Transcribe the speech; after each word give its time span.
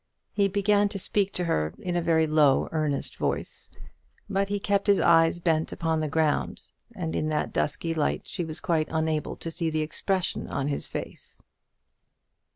He 0.33 0.47
began 0.47 0.89
to 0.89 0.97
speak 0.97 1.31
to 1.33 1.45
her 1.45 1.75
in 1.77 1.95
a 1.95 2.01
very 2.01 2.25
low 2.25 2.67
earnest 2.71 3.17
voice; 3.17 3.69
but 4.27 4.49
he 4.49 4.59
kept 4.59 4.87
his 4.87 4.99
eyes 4.99 5.37
bent 5.37 5.71
upon 5.71 5.99
the 5.99 6.09
ground; 6.09 6.63
and 6.95 7.15
in 7.15 7.29
that 7.29 7.53
dusky 7.53 7.93
light 7.93 8.23
she 8.25 8.43
was 8.43 8.59
quite 8.59 8.87
unable 8.91 9.35
to 9.35 9.51
see 9.51 9.69
the 9.69 9.81
expression 9.83 10.47
of 10.47 10.69
his 10.69 10.87
face. 10.87 11.43